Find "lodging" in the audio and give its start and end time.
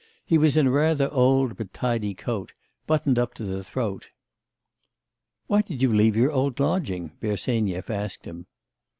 6.59-7.11